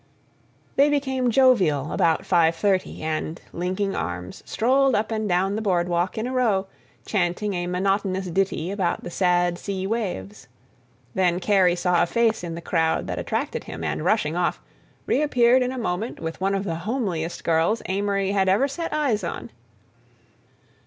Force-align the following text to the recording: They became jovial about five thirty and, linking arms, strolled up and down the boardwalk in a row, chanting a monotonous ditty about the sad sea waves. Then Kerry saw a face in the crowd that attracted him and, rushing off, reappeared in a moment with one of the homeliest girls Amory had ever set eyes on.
They 0.77 0.89
became 0.89 1.29
jovial 1.29 1.91
about 1.91 2.25
five 2.25 2.55
thirty 2.55 3.03
and, 3.03 3.39
linking 3.53 3.95
arms, 3.95 4.41
strolled 4.47 4.95
up 4.95 5.11
and 5.11 5.29
down 5.29 5.55
the 5.55 5.61
boardwalk 5.61 6.17
in 6.17 6.25
a 6.25 6.33
row, 6.33 6.65
chanting 7.05 7.53
a 7.53 7.67
monotonous 7.67 8.25
ditty 8.25 8.71
about 8.71 9.03
the 9.03 9.11
sad 9.11 9.59
sea 9.59 9.85
waves. 9.85 10.47
Then 11.13 11.39
Kerry 11.39 11.75
saw 11.75 12.01
a 12.01 12.07
face 12.07 12.43
in 12.43 12.55
the 12.55 12.61
crowd 12.61 13.05
that 13.05 13.19
attracted 13.19 13.65
him 13.65 13.83
and, 13.83 14.03
rushing 14.03 14.35
off, 14.35 14.59
reappeared 15.05 15.61
in 15.61 15.71
a 15.71 15.77
moment 15.77 16.19
with 16.19 16.41
one 16.41 16.55
of 16.55 16.63
the 16.63 16.77
homeliest 16.89 17.43
girls 17.43 17.83
Amory 17.85 18.31
had 18.31 18.49
ever 18.49 18.67
set 18.67 18.91
eyes 18.91 19.23
on. 19.23 19.51